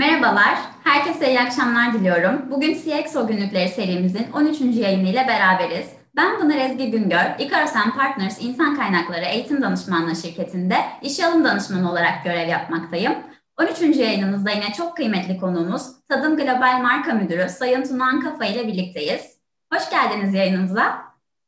Merhabalar, 0.00 0.58
herkese 0.84 1.28
iyi 1.28 1.40
akşamlar 1.40 1.94
diliyorum. 1.94 2.50
Bugün 2.50 2.74
CXO 2.74 3.26
günlükleri 3.26 3.68
serimizin 3.68 4.26
13. 4.32 4.60
yayını 4.60 5.08
ile 5.08 5.26
beraberiz. 5.28 5.86
Ben 6.16 6.40
Pınar 6.40 6.56
Ezgi 6.56 6.90
Güngör, 6.90 7.38
Ikarosen 7.38 7.90
Partners 7.90 8.42
İnsan 8.42 8.76
Kaynakları 8.76 9.24
Eğitim 9.24 9.62
Danışmanlığı 9.62 10.16
şirketinde 10.16 10.76
işe 11.02 11.26
alım 11.26 11.44
danışmanı 11.44 11.90
olarak 11.90 12.24
görev 12.24 12.48
yapmaktayım. 12.48 13.12
13. 13.58 13.96
yayınımızda 13.96 14.50
yine 14.50 14.72
çok 14.76 14.96
kıymetli 14.96 15.36
konuğumuz 15.36 15.82
Tadım 16.08 16.36
Global 16.36 16.80
Marka 16.82 17.14
Müdürü 17.14 17.48
Sayın 17.48 17.82
Tunan 17.82 18.20
Kafa 18.20 18.44
ile 18.44 18.66
birlikteyiz. 18.66 19.38
Hoş 19.72 19.90
geldiniz 19.90 20.34
yayınımıza. 20.34 21.02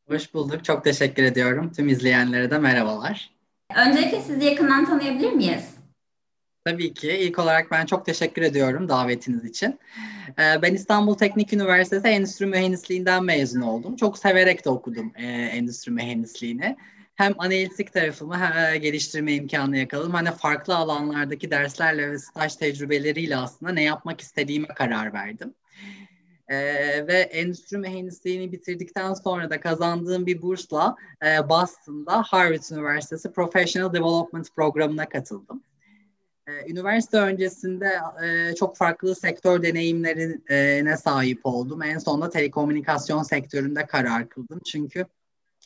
Hoş 0.09 0.35
bulduk, 0.35 0.65
çok 0.65 0.85
teşekkür 0.85 1.23
ediyorum. 1.23 1.73
Tüm 1.77 1.89
izleyenlere 1.89 2.51
de 2.51 2.59
merhabalar. 2.59 3.31
Öncelikle 3.77 4.21
sizi 4.21 4.45
yakından 4.45 4.85
tanıyabilir 4.85 5.33
miyiz? 5.33 5.72
Tabii 6.65 6.95
ki. 6.95 7.13
İlk 7.13 7.39
olarak 7.39 7.71
ben 7.71 7.87
çok 7.87 8.07
teşekkür 8.07 8.43
ediyorum 8.43 8.89
davetiniz 8.89 9.45
için. 9.45 9.79
Ee, 10.39 10.63
ben 10.63 10.75
İstanbul 10.75 11.15
Teknik 11.15 11.53
Üniversitesi 11.53 12.09
Endüstri 12.09 12.47
Mühendisliğinden 12.47 13.25
mezun 13.25 13.61
oldum. 13.61 13.97
Çok 13.97 14.19
severek 14.19 14.65
de 14.65 14.71
okudum 14.71 15.13
e, 15.17 15.27
endüstri 15.27 15.93
mühendisliğini. 15.93 16.77
Hem 17.15 17.35
analitik 17.39 17.93
tarafımı 17.93 18.37
geliştirme 18.83 19.33
imkanı 19.33 19.79
yakaladım. 19.79 20.13
Hani 20.13 20.31
farklı 20.31 20.77
alanlardaki 20.77 21.51
derslerle 21.51 22.11
ve 22.11 22.19
staj 22.19 22.57
tecrübeleriyle 22.57 23.37
aslında 23.37 23.73
ne 23.73 23.83
yapmak 23.83 24.21
istediğime 24.21 24.69
karar 24.69 25.13
verdim. 25.13 25.55
Ee, 26.49 27.07
ve 27.07 27.15
endüstri 27.15 27.79
mühendisliğini 27.79 28.53
bitirdikten 28.53 29.15
sonra 29.15 29.51
da 29.51 29.61
kazandığım 29.61 30.27
bir 30.27 30.43
bursla 30.43 30.97
e, 31.25 31.49
Boston'da 31.49 32.23
Harvard 32.23 32.71
Üniversitesi 32.73 33.33
Professional 33.33 33.93
Development 33.93 34.55
programına 34.57 35.09
katıldım. 35.09 35.63
Ee, 36.47 36.71
üniversite 36.71 37.19
öncesinde 37.19 37.93
e, 38.25 38.55
çok 38.55 38.77
farklı 38.77 39.15
sektör 39.15 39.63
deneyimlerine 39.63 40.97
sahip 40.97 41.41
oldum. 41.45 41.83
En 41.83 41.99
sonunda 41.99 42.31
telekomünikasyon 42.31 43.23
sektöründe 43.23 43.87
karar 43.87 44.29
kıldım. 44.29 44.61
Çünkü 44.65 45.07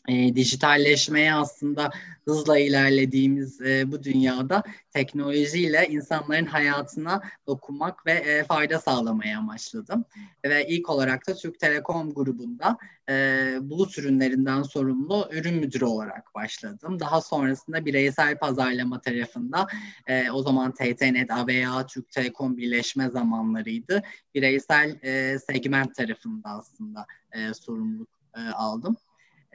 e, 0.08 0.36
dijitalleşmeye 0.36 1.34
aslında 1.34 1.90
hızla 2.24 2.58
ilerlediğimiz 2.58 3.60
e, 3.60 3.92
bu 3.92 4.02
dünyada 4.02 4.62
teknolojiyle 4.90 5.88
insanların 5.90 6.46
hayatına 6.46 7.22
dokunmak 7.46 8.06
ve 8.06 8.12
e, 8.12 8.44
fayda 8.44 8.78
sağlamaya 8.80 9.38
amaçladım. 9.38 10.04
Ve 10.44 10.66
ilk 10.68 10.90
olarak 10.90 11.28
da 11.28 11.34
Türk 11.34 11.60
Telekom 11.60 12.14
grubunda 12.14 12.78
e, 13.08 13.14
bulut 13.62 13.98
ürünlerinden 13.98 14.62
sorumlu 14.62 15.28
ürün 15.32 15.54
müdürü 15.54 15.84
olarak 15.84 16.34
başladım. 16.34 17.00
Daha 17.00 17.20
sonrasında 17.20 17.84
bireysel 17.84 18.38
pazarlama 18.38 19.00
tarafında 19.00 19.66
e, 20.06 20.30
o 20.30 20.42
zaman 20.42 20.74
TTNet, 20.74 21.30
AVA, 21.30 21.86
Türk 21.86 22.12
Telekom 22.12 22.56
birleşme 22.56 23.10
zamanlarıydı. 23.10 24.02
Bireysel 24.34 24.98
e, 25.02 25.38
segment 25.38 25.94
tarafında 25.94 26.48
aslında 26.48 27.06
e, 27.32 27.54
sorumluluk 27.54 28.08
e, 28.36 28.40
aldım. 28.40 28.96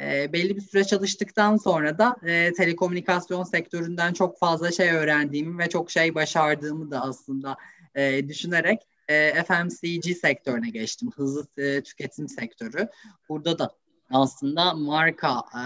E, 0.02 0.34
belli 0.34 0.56
bir 0.56 0.62
süre 0.62 0.84
çalıştıktan 0.84 1.58
sonra 1.58 1.98
da 1.98 2.16
e, 2.24 2.54
telekomünikasyon 2.54 3.44
sektöründen 3.44 4.14
çok 4.14 4.40
fazla 4.40 4.72
şey 4.72 4.92
öğrendiğimi 4.92 5.58
ve 5.58 5.70
çok 5.70 5.92
şey 5.92 6.16
başardığımı 6.16 6.92
da 6.92 7.02
aslında 7.02 7.58
e, 7.96 8.28
düşünerek 8.28 8.82
e, 9.08 9.44
FMCG 9.44 10.18
sektörüne 10.18 10.70
geçtim. 10.70 11.10
Hızlı 11.16 11.48
e, 11.58 11.82
tüketim 11.82 12.28
sektörü. 12.28 12.88
Burada 13.30 13.60
da 13.60 13.76
aslında 14.12 14.74
marka 14.74 15.44
e, 15.56 15.62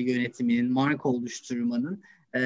yönetiminin, 0.00 0.72
marka 0.72 1.08
oluşturmanın 1.08 2.02
e, 2.34 2.40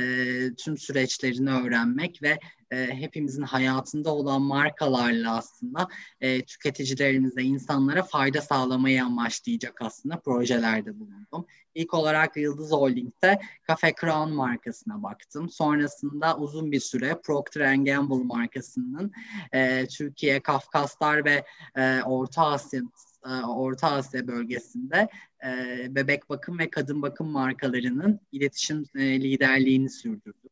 tüm 0.54 0.78
süreçlerini 0.78 1.50
öğrenmek 1.50 2.22
ve 2.22 2.38
e, 2.70 2.86
hepimizin 2.86 3.42
hayatında 3.42 4.14
olan 4.14 4.42
markalarla 4.42 5.36
aslında 5.36 5.88
e, 6.20 6.44
tüketicilerimize, 6.44 7.42
insanlara 7.42 8.02
fayda 8.02 8.40
sağlamayı 8.40 9.04
amaçlayacak 9.04 9.82
aslında 9.82 10.20
projelerde 10.20 11.00
bulundum. 11.00 11.46
İlk 11.74 11.94
olarak 11.94 12.36
Yıldız 12.36 12.72
Holding'de 12.72 13.40
Cafe 13.68 13.94
Crown 14.00 14.30
markasına 14.30 15.02
baktım. 15.02 15.48
Sonrasında 15.50 16.36
uzun 16.36 16.72
bir 16.72 16.80
süre 16.80 17.20
Procter 17.24 17.74
Gamble 17.74 18.24
markasının 18.24 19.12
e, 19.52 19.86
Türkiye, 19.86 20.40
Kafkaslar 20.40 21.24
ve 21.24 21.44
e, 21.76 22.02
Orta 22.02 22.46
Asya 22.46 22.80
e, 23.26 23.30
Orta 23.46 23.90
Asya 23.90 24.26
bölgesinde 24.26 25.08
e, 25.44 25.86
bebek 25.94 26.30
bakım 26.30 26.58
ve 26.58 26.70
kadın 26.70 27.02
bakım 27.02 27.28
markalarının 27.28 28.20
iletişim 28.32 28.84
e, 28.94 29.20
liderliğini 29.20 29.90
sürdürdüm. 29.90 30.45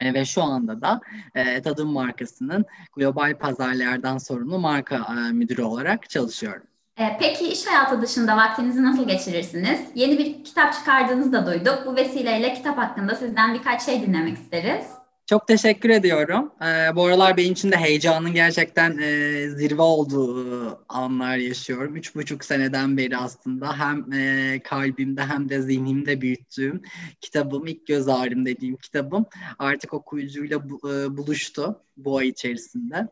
E, 0.00 0.14
ve 0.14 0.24
şu 0.24 0.42
anda 0.42 0.80
da 0.80 1.00
e, 1.34 1.62
Tadım 1.62 1.92
markasının 1.92 2.64
global 2.96 3.38
pazarlardan 3.38 4.18
sorumlu 4.18 4.58
marka 4.58 4.96
e, 4.96 5.32
müdürü 5.32 5.62
olarak 5.62 6.10
çalışıyorum. 6.10 6.62
E, 6.96 7.16
peki 7.20 7.48
iş 7.48 7.66
hayatı 7.66 8.02
dışında 8.02 8.36
vaktinizi 8.36 8.84
nasıl 8.84 9.08
geçirirsiniz? 9.08 9.80
Yeni 9.94 10.18
bir 10.18 10.44
kitap 10.44 10.72
çıkardığınızı 10.74 11.32
da 11.32 11.46
duyduk. 11.46 11.82
Bu 11.86 11.96
vesileyle 11.96 12.54
kitap 12.54 12.78
hakkında 12.78 13.14
sizden 13.14 13.54
birkaç 13.54 13.82
şey 13.82 14.02
dinlemek 14.02 14.38
isteriz. 14.38 14.86
Çok 15.26 15.48
teşekkür 15.48 15.90
ediyorum. 15.90 16.52
Ee, 16.62 16.96
bu 16.96 17.04
aralar 17.04 17.36
benim 17.36 17.52
için 17.52 17.72
de 17.72 17.76
heyecanın 17.76 18.32
gerçekten 18.34 18.98
e, 18.98 19.48
zirve 19.50 19.82
olduğu 19.82 20.84
anlar 20.88 21.36
yaşıyorum. 21.36 21.96
Üç 21.96 22.14
buçuk 22.14 22.44
seneden 22.44 22.96
beri 22.96 23.16
aslında 23.16 23.78
hem 23.78 24.12
e, 24.12 24.60
kalbimde 24.64 25.22
hem 25.22 25.48
de 25.48 25.62
zihnimde 25.62 26.20
büyüttüğüm 26.20 26.82
kitabım, 27.20 27.66
ilk 27.66 27.86
göz 27.86 28.08
ağrım 28.08 28.46
dediğim 28.46 28.76
kitabım 28.76 29.26
artık 29.58 29.94
okuyucuyla 29.94 30.70
bu, 30.70 30.92
e, 30.92 31.16
buluştu 31.16 31.82
bu 31.96 32.18
ay 32.18 32.28
içerisinde. 32.28 33.08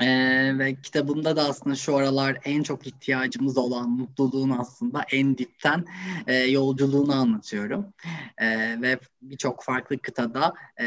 Ee, 0.00 0.58
ve 0.58 0.74
kitabımda 0.82 1.36
da 1.36 1.48
aslında 1.48 1.76
şu 1.76 1.96
aralar 1.96 2.38
en 2.44 2.62
çok 2.62 2.86
ihtiyacımız 2.86 3.58
olan 3.58 3.90
mutluluğun 3.90 4.50
aslında 4.50 5.04
en 5.12 5.38
dipten 5.38 5.84
e, 6.26 6.34
yolculuğunu 6.34 7.14
anlatıyorum. 7.14 7.94
E, 8.38 8.48
ve 8.82 8.98
birçok 9.22 9.64
farklı 9.64 9.98
kıtada 9.98 10.54
e, 10.80 10.86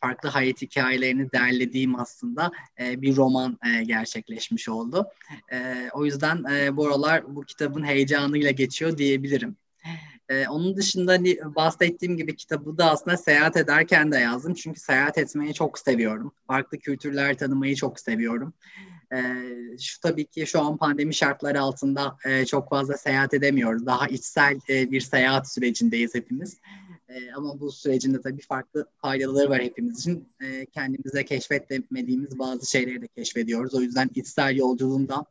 farklı 0.00 0.28
hayat 0.28 0.62
hikayelerini 0.62 1.32
derlediğim 1.32 2.00
aslında 2.00 2.50
e, 2.80 3.02
bir 3.02 3.16
roman 3.16 3.58
e, 3.66 3.84
gerçekleşmiş 3.84 4.68
oldu. 4.68 5.06
E, 5.52 5.88
o 5.92 6.04
yüzden 6.04 6.44
e, 6.52 6.76
bu 6.76 6.86
aralar 6.86 7.36
bu 7.36 7.42
kitabın 7.42 7.84
heyecanıyla 7.84 8.50
geçiyor 8.50 8.98
diyebilirim. 8.98 9.56
Ee, 10.28 10.48
onun 10.48 10.76
dışında 10.76 11.12
hani 11.12 11.38
bahsettiğim 11.56 12.16
gibi 12.16 12.36
kitabı 12.36 12.78
da 12.78 12.90
aslında 12.90 13.16
seyahat 13.16 13.56
ederken 13.56 14.12
de 14.12 14.16
yazdım. 14.16 14.54
Çünkü 14.54 14.80
seyahat 14.80 15.18
etmeyi 15.18 15.54
çok 15.54 15.78
seviyorum. 15.78 16.32
Farklı 16.46 16.78
kültürler 16.78 17.38
tanımayı 17.38 17.76
çok 17.76 18.00
seviyorum. 18.00 18.54
Ee, 19.12 19.78
şu 19.80 20.00
tabii 20.00 20.24
ki 20.24 20.46
şu 20.46 20.60
an 20.60 20.76
pandemi 20.76 21.14
şartları 21.14 21.60
altında 21.60 22.16
e, 22.24 22.46
çok 22.46 22.70
fazla 22.70 22.96
seyahat 22.96 23.34
edemiyoruz. 23.34 23.86
Daha 23.86 24.06
içsel 24.08 24.60
e, 24.68 24.90
bir 24.90 25.00
seyahat 25.00 25.52
sürecindeyiz 25.52 26.14
hepimiz. 26.14 26.60
E, 27.08 27.32
ama 27.32 27.60
bu 27.60 27.72
sürecinde 27.72 28.20
tabii 28.20 28.42
farklı 28.42 28.86
faydaları 29.02 29.50
var 29.50 29.62
hepimiz 29.62 30.00
için. 30.00 30.28
E, 30.40 30.66
kendimize 30.66 31.24
keşfetmediğimiz 31.24 32.38
bazı 32.38 32.70
şeyleri 32.70 33.02
de 33.02 33.08
keşfediyoruz. 33.08 33.74
O 33.74 33.80
yüzden 33.80 34.10
içsel 34.14 34.56
yolculuğunda 34.56 35.24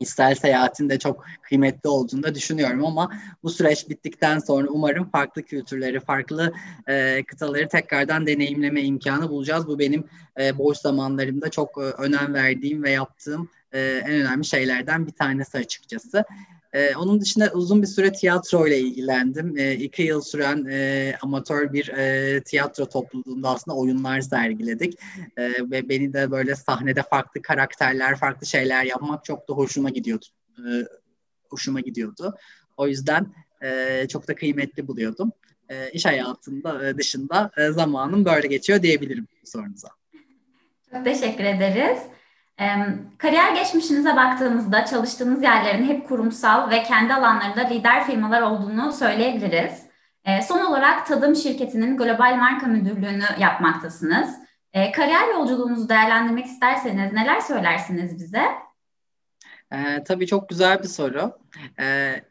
ister 0.00 0.34
seyahatin 0.34 0.88
de 0.88 0.98
çok 0.98 1.24
kıymetli 1.42 1.88
olduğunu 1.88 2.22
da 2.22 2.34
düşünüyorum 2.34 2.86
ama 2.86 3.12
bu 3.42 3.50
süreç 3.50 3.88
bittikten 3.88 4.38
sonra 4.38 4.68
umarım 4.68 5.10
farklı 5.10 5.42
kültürleri, 5.42 6.00
farklı 6.00 6.52
e, 6.88 7.24
kıtaları 7.24 7.68
tekrardan 7.68 8.26
deneyimleme 8.26 8.82
imkanı 8.82 9.28
bulacağız. 9.28 9.66
Bu 9.66 9.78
benim 9.78 10.04
e, 10.40 10.58
boş 10.58 10.78
zamanlarımda 10.78 11.50
çok 11.50 11.78
e, 11.78 11.80
önem 11.80 12.34
verdiğim 12.34 12.82
ve 12.82 12.90
yaptığım 12.90 13.48
e, 13.72 13.80
en 13.80 14.12
önemli 14.12 14.44
şeylerden 14.44 15.06
bir 15.06 15.12
tanesi 15.12 15.58
açıkçası. 15.58 16.24
Ee, 16.72 16.96
onun 16.96 17.20
dışında 17.20 17.50
uzun 17.54 17.82
bir 17.82 17.86
süre 17.86 18.12
tiyatro 18.12 18.66
ile 18.66 18.78
ilgilendim. 18.78 19.58
Ee, 19.58 19.74
iki 19.74 20.02
yıl 20.02 20.20
süren 20.20 20.66
e, 20.70 21.14
amatör 21.22 21.72
bir 21.72 21.88
e, 21.88 22.40
tiyatro 22.42 22.86
topluluğunda 22.86 23.48
aslında 23.48 23.76
oyunlar 23.76 24.20
sergiledik. 24.20 24.98
Ee, 25.36 25.52
ve 25.60 25.88
beni 25.88 26.12
de 26.12 26.30
böyle 26.30 26.56
sahnede 26.56 27.02
farklı 27.02 27.42
karakterler, 27.42 28.16
farklı 28.16 28.46
şeyler 28.46 28.84
yapmak 28.84 29.24
çok 29.24 29.48
da 29.48 29.54
hoşuma 29.54 29.90
gidiyordu. 29.90 30.26
Ee, 30.58 30.86
hoşuma 31.48 31.80
gidiyordu. 31.80 32.34
O 32.76 32.88
yüzden 32.88 33.26
e, 33.62 34.06
çok 34.08 34.28
da 34.28 34.34
kıymetli 34.34 34.88
buluyordum. 34.88 35.32
E, 35.68 35.90
iş 35.90 36.06
hayatında 36.06 36.88
e, 36.88 36.98
dışında 36.98 37.50
e, 37.56 37.70
zamanım 37.70 38.24
böyle 38.24 38.48
geçiyor 38.48 38.82
diyebilirim 38.82 39.26
sorunuza. 39.44 39.88
Çok 40.92 41.04
teşekkür 41.04 41.44
ederiz. 41.44 41.98
Kariyer 43.18 43.54
geçmişinize 43.54 44.16
baktığımızda 44.16 44.84
çalıştığınız 44.84 45.42
yerlerin 45.42 45.84
hep 45.84 46.08
kurumsal 46.08 46.70
ve 46.70 46.82
kendi 46.82 47.14
alanlarında 47.14 47.60
lider 47.60 48.06
firmalar 48.06 48.42
olduğunu 48.42 48.92
söyleyebiliriz. 48.92 49.86
Son 50.48 50.60
olarak 50.60 51.06
Tadım 51.06 51.36
şirketinin 51.36 51.96
global 51.96 52.36
marka 52.36 52.66
müdürlüğünü 52.66 53.24
yapmaktasınız. 53.38 54.34
Kariyer 54.96 55.28
yolculuğunuzu 55.28 55.88
değerlendirmek 55.88 56.46
isterseniz 56.46 57.12
neler 57.12 57.40
söylersiniz 57.40 58.18
bize? 58.18 58.42
Ee, 59.72 60.04
tabii 60.04 60.26
çok 60.26 60.48
güzel 60.48 60.82
bir 60.82 60.88
soru. 60.88 61.38
Ee, 61.80 62.24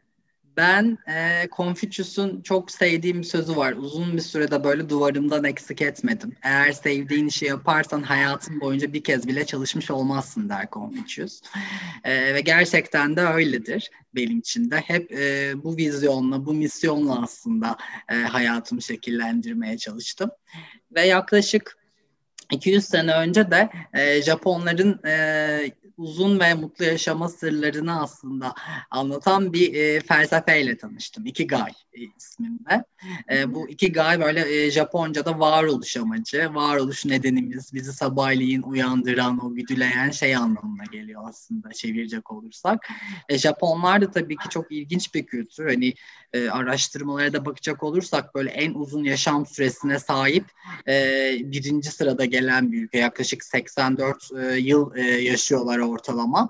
Ben 0.56 0.98
e, 1.08 1.48
Confucius'un 1.56 2.42
çok 2.42 2.70
sevdiğim 2.70 3.24
sözü 3.24 3.56
var. 3.56 3.72
Uzun 3.72 4.16
bir 4.16 4.22
sürede 4.22 4.64
böyle 4.64 4.88
duvarımdan 4.88 5.44
eksik 5.44 5.82
etmedim. 5.82 6.32
Eğer 6.42 6.72
sevdiğin 6.72 7.26
işi 7.26 7.44
yaparsan 7.44 8.02
hayatın 8.02 8.60
boyunca 8.60 8.92
bir 8.92 9.04
kez 9.04 9.28
bile 9.28 9.46
çalışmış 9.46 9.90
olmazsın 9.90 10.48
der 10.48 10.68
Confucius. 10.72 11.40
E, 12.04 12.34
ve 12.34 12.40
gerçekten 12.40 13.16
de 13.16 13.20
öyledir 13.20 13.90
benim 14.14 14.38
için 14.38 14.70
de. 14.70 14.76
Hep 14.76 15.12
e, 15.12 15.52
bu 15.64 15.76
vizyonla, 15.76 16.46
bu 16.46 16.54
misyonla 16.54 17.22
aslında 17.22 17.76
e, 18.08 18.14
hayatımı 18.14 18.82
şekillendirmeye 18.82 19.78
çalıştım. 19.78 20.30
Ve 20.94 21.00
yaklaşık 21.00 21.78
200 22.52 22.84
sene 22.84 23.14
önce 23.14 23.50
de 23.50 23.70
e, 23.94 24.22
Japonların 24.22 25.00
e, 25.06 25.70
uzun 26.00 26.40
ve 26.40 26.54
mutlu 26.54 26.84
yaşama 26.84 27.28
sırlarını 27.28 28.02
aslında 28.02 28.54
anlatan 28.90 29.52
bir 29.52 29.74
e, 29.74 30.00
felsefeyle 30.00 30.76
tanıştım. 30.76 31.26
Ikigai 31.26 31.72
isminde. 32.16 32.84
E, 33.32 33.54
bu 33.54 33.68
Ikigai 33.68 34.20
böyle 34.20 34.64
e, 34.64 34.70
Japonca'da 34.70 35.38
varoluş 35.38 35.96
amacı, 35.96 36.50
varoluş 36.54 37.04
nedenimiz, 37.04 37.74
bizi 37.74 37.92
sabahleyin 37.92 38.62
uyandıran, 38.62 39.44
o 39.46 39.54
güdüleyen 39.54 40.10
şey 40.10 40.36
anlamına 40.36 40.84
geliyor 40.92 41.22
aslında 41.28 41.72
çevirecek 41.72 42.32
olursak. 42.32 42.88
E, 43.28 43.38
Japonlar 43.38 44.00
da 44.00 44.10
tabii 44.10 44.36
ki 44.36 44.48
çok 44.48 44.72
ilginç 44.72 45.14
bir 45.14 45.26
kültür. 45.26 45.68
Hani 45.68 45.94
e, 46.32 46.48
araştırmalara 46.48 47.32
da 47.32 47.44
bakacak 47.44 47.82
olursak 47.82 48.34
böyle 48.34 48.50
en 48.50 48.74
uzun 48.74 49.04
yaşam 49.04 49.46
süresine 49.46 49.98
sahip 49.98 50.44
e, 50.88 50.92
birinci 51.40 51.90
sırada 51.90 52.24
gelen 52.24 52.72
bir 52.72 52.82
ülke. 52.82 52.98
Yaklaşık 52.98 53.44
84 53.44 54.28
e, 54.42 54.56
yıl 54.56 54.96
e, 54.96 55.02
yaşıyorlar 55.02 55.78
ortalama. 55.90 56.48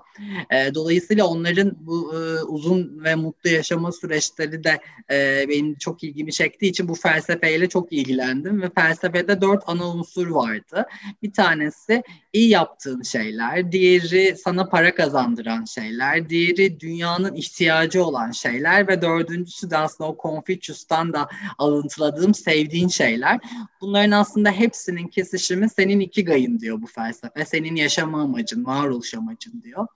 E, 0.49 0.75
dolayısıyla 0.75 1.25
onların 1.25 1.77
bu 1.79 2.13
e, 2.15 2.43
uzun 2.43 3.03
ve 3.03 3.15
mutlu 3.15 3.49
yaşama 3.49 3.91
süreçleri 3.91 4.63
de 4.63 4.79
e, 5.11 5.45
benim 5.49 5.75
çok 5.75 6.03
ilgimi 6.03 6.31
çektiği 6.31 6.69
için 6.69 6.87
bu 6.87 6.95
felsefeyle 6.95 7.69
çok 7.69 7.93
ilgilendim 7.93 8.61
ve 8.61 8.69
felsefede 8.69 9.41
dört 9.41 9.63
ana 9.67 9.89
unsur 9.89 10.27
vardı. 10.27 10.85
Bir 11.23 11.33
tanesi 11.33 12.03
iyi 12.33 12.49
yaptığın 12.49 13.01
şeyler, 13.01 13.71
diğeri 13.71 14.35
sana 14.43 14.65
para 14.65 14.95
kazandıran 14.95 15.65
şeyler, 15.65 16.29
diğeri 16.29 16.79
dünyanın 16.79 17.35
ihtiyacı 17.35 18.05
olan 18.05 18.31
şeyler 18.31 18.87
ve 18.87 19.01
dördüncüsü 19.01 19.69
de 19.69 19.77
aslında 19.77 20.09
o 20.09 20.17
Confucius'tan 20.21 21.13
da 21.13 21.27
alıntıladığım 21.57 22.33
sevdiğin 22.33 22.87
şeyler. 22.87 23.39
Bunların 23.81 24.11
aslında 24.11 24.51
hepsinin 24.51 25.07
kesişimi 25.07 25.69
senin 25.69 25.99
iki 25.99 26.25
gayın 26.25 26.59
diyor 26.59 26.81
bu 26.81 26.87
felsefe. 26.87 27.45
Senin 27.45 27.75
yaşama 27.75 28.21
amacın, 28.21 28.65
varoluş 28.65 29.13
amacın 29.13 29.30
diyor. 29.63 29.87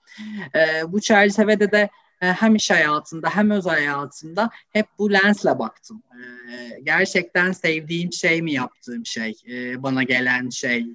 Ee, 0.54 0.92
bu 0.92 1.00
çerçevede 1.00 1.72
de 1.72 1.88
e, 2.20 2.26
hem 2.26 2.54
iş 2.54 2.70
hayatında 2.70 3.30
hem 3.30 3.50
özel 3.50 3.74
hayatında 3.74 4.50
hep 4.70 4.86
bu 4.98 5.12
lensle 5.12 5.58
baktım. 5.58 6.02
Ee, 6.20 6.80
gerçekten 6.82 7.52
sevdiğim 7.52 8.12
şey 8.12 8.42
mi 8.42 8.52
yaptığım 8.52 9.06
şey, 9.06 9.34
ee, 9.48 9.82
bana 9.82 10.02
gelen 10.02 10.48
şey, 10.48 10.86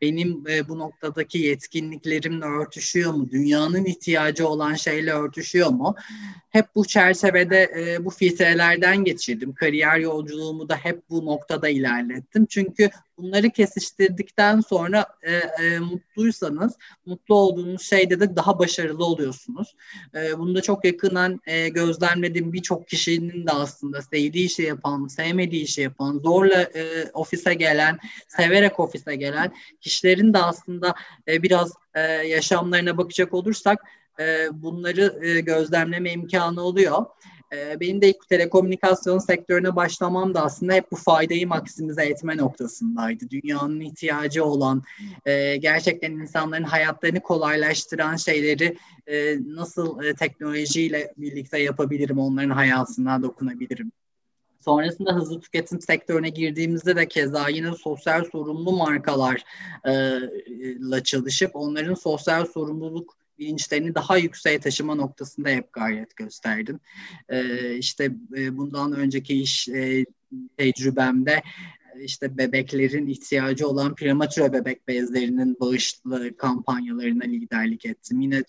benim 0.00 0.44
e, 0.48 0.68
bu 0.68 0.78
noktadaki 0.78 1.38
yetkinliklerimle 1.38 2.44
örtüşüyor 2.44 3.12
mu? 3.12 3.30
Dünyanın 3.30 3.84
ihtiyacı 3.84 4.48
olan 4.48 4.74
şeyle 4.74 5.12
örtüşüyor 5.12 5.70
mu? 5.70 5.94
Hep 6.50 6.74
bu 6.74 6.86
çerçevede 6.86 7.70
e, 7.76 8.04
bu 8.04 8.10
filtrelerden 8.10 9.04
geçirdim. 9.04 9.54
Kariyer 9.54 9.98
yolculuğumu 9.98 10.68
da 10.68 10.76
hep 10.76 11.10
bu 11.10 11.26
noktada 11.26 11.68
ilerlettim. 11.68 12.46
Çünkü 12.46 12.90
bunları 13.18 13.50
kesiştirdikten 13.50 14.60
sonra 14.60 15.06
e, 15.22 15.32
e, 15.34 15.78
mutluysanız, 15.78 16.78
mutlu 17.06 17.34
olduğunuz 17.34 17.82
şeyde 17.82 18.20
de 18.20 18.36
daha 18.36 18.58
başarılı 18.58 19.04
oluyorsunuz. 19.04 19.74
E, 20.14 20.38
bunu 20.38 20.54
da 20.54 20.60
çok 20.60 20.84
yakından 20.84 21.40
e, 21.46 21.68
gözlemlediğim 21.68 22.52
birçok 22.52 22.88
kişinin 22.88 23.46
de 23.46 23.50
aslında 23.50 24.02
sevdiği 24.02 24.46
işi 24.46 24.62
yapan, 24.62 25.06
sevmediği 25.06 25.64
işi 25.64 25.80
yapan, 25.80 26.18
zorla 26.18 26.62
e, 26.62 27.10
ofise 27.12 27.54
gelen, 27.54 27.98
severek 28.28 28.80
ofise 28.80 29.16
gelen 29.16 29.52
kişilerin 29.80 30.34
de 30.34 30.38
aslında 30.38 30.94
e, 31.28 31.42
biraz 31.42 31.72
e, 31.94 32.00
yaşamlarına 32.10 32.98
bakacak 32.98 33.34
olursak 33.34 33.80
e, 34.20 34.48
bunları 34.52 35.26
e, 35.26 35.40
gözlemleme 35.40 36.12
imkanı 36.12 36.62
oluyor. 36.62 37.06
E, 37.52 37.80
benim 37.80 38.02
de 38.02 38.08
ilk 38.08 38.28
telekomünikasyon 38.28 39.18
sektörüne 39.18 39.76
başlamam 39.76 40.34
da 40.34 40.42
aslında 40.42 40.72
hep 40.72 40.92
bu 40.92 40.96
faydayı 40.96 41.48
maksimize 41.48 42.04
etme 42.04 42.36
noktasındaydı. 42.36 43.30
Dünyanın 43.30 43.80
ihtiyacı 43.80 44.44
olan, 44.44 44.82
e, 45.26 45.56
gerçekten 45.56 46.12
insanların 46.12 46.64
hayatlarını 46.64 47.20
kolaylaştıran 47.20 48.16
şeyleri 48.16 48.76
e, 49.06 49.36
nasıl 49.46 50.02
e, 50.02 50.14
teknolojiyle 50.14 51.14
birlikte 51.16 51.58
yapabilirim, 51.58 52.18
onların 52.18 52.50
hayatına 52.50 53.22
dokunabilirim. 53.22 53.92
Sonrasında 54.60 55.14
hızlı 55.14 55.40
tüketim 55.40 55.80
sektörüne 55.80 56.28
girdiğimizde 56.28 56.96
de 56.96 57.08
keza 57.08 57.48
yine 57.48 57.72
sosyal 57.72 58.24
sorumlu 58.24 58.72
markalarla 58.72 61.04
çalışıp 61.04 61.56
onların 61.56 61.94
sosyal 61.94 62.46
sorumluluk 62.46 63.19
bilinçlerini 63.40 63.94
daha 63.94 64.16
yükseğe 64.16 64.60
taşıma 64.60 64.94
noktasında 64.94 65.48
hep 65.48 65.72
gayret 65.72 66.16
gösterdim. 66.16 66.80
Ee, 67.28 67.74
işte 67.74 68.12
e, 68.36 68.56
bundan 68.56 68.92
önceki 68.92 69.42
iş 69.42 69.68
e, 69.68 70.06
tecrübemde 70.56 71.42
işte 72.00 72.38
bebeklerin 72.38 73.06
ihtiyacı 73.06 73.68
olan 73.68 73.94
prematüre 73.94 74.52
bebek 74.52 74.88
bezlerinin 74.88 75.56
bağışlı 75.60 76.36
kampanyalarına 76.36 77.24
liderlik 77.24 77.86
ettim. 77.86 78.20
Yine 78.20 78.42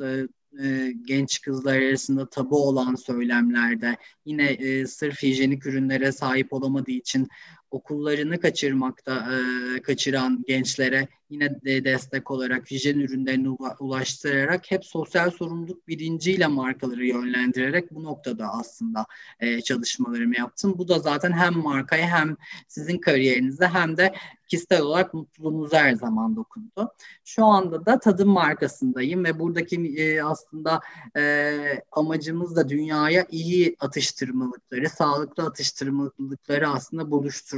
e, 0.00 0.26
e, 0.62 0.92
genç 1.04 1.40
kızlar 1.40 1.76
arasında 1.76 2.28
tabu 2.28 2.68
olan 2.68 2.94
söylemlerde 2.94 3.96
yine 4.24 4.46
e, 4.48 4.86
sırf 4.86 5.22
hijyenik 5.22 5.66
ürünlere 5.66 6.12
sahip 6.12 6.52
olamadığı 6.52 6.90
için 6.90 7.28
okullarını 7.70 8.40
kaçırmakta 8.40 9.28
e, 9.32 9.82
kaçıran 9.82 10.44
gençlere 10.46 11.08
yine 11.30 11.60
de 11.64 11.84
destek 11.84 12.30
olarak 12.30 12.70
hijyen 12.70 12.98
ürünlerini 12.98 13.48
ulaştırarak 13.80 14.70
hep 14.70 14.84
sosyal 14.84 15.30
sorumluluk 15.30 15.88
bilinciyle 15.88 16.46
markaları 16.46 17.06
yönlendirerek 17.06 17.94
bu 17.94 18.04
noktada 18.04 18.48
aslında 18.48 19.06
e, 19.40 19.60
çalışmalarımı 19.60 20.38
yaptım. 20.38 20.74
Bu 20.78 20.88
da 20.88 20.98
zaten 20.98 21.32
hem 21.32 21.58
markaya 21.58 22.06
hem 22.06 22.36
sizin 22.68 22.98
kariyerinizde 22.98 23.68
hem 23.68 23.96
de 23.96 24.12
kişisel 24.48 24.82
olarak 24.82 25.14
mutluluğunuza 25.14 25.78
her 25.78 25.94
zaman 25.94 26.36
dokundu. 26.36 26.92
Şu 27.24 27.44
anda 27.44 27.86
da 27.86 27.98
tadım 27.98 28.28
markasındayım 28.28 29.24
ve 29.24 29.38
buradaki 29.38 29.76
e, 29.76 30.22
aslında 30.22 30.80
e, 31.16 31.82
amacımız 31.92 32.56
da 32.56 32.68
dünyaya 32.68 33.26
iyi 33.30 33.76
atıştırmalıkları, 33.80 34.88
sağlıklı 34.88 35.42
atıştırmalıkları 35.42 36.68
aslında 36.68 37.10
buluşturmak. 37.10 37.55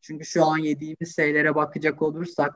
Çünkü 0.00 0.24
şu 0.24 0.44
an 0.44 0.58
yediğimiz 0.58 1.16
şeylere 1.16 1.54
bakacak 1.54 2.02
olursak 2.02 2.54